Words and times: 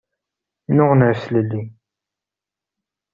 Nuɣen 0.75 1.05
ɣef 1.07 1.19
tlelli. 1.23 1.63